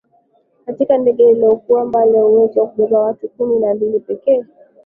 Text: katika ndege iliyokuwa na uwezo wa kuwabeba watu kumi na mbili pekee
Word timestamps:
katika 0.65 0.97
ndege 0.97 1.29
iliyokuwa 1.29 1.83
na 1.85 2.25
uwezo 2.25 2.59
wa 2.61 2.67
kuwabeba 2.67 2.99
watu 2.99 3.29
kumi 3.29 3.59
na 3.59 3.73
mbili 3.75 3.99
pekee 3.99 4.43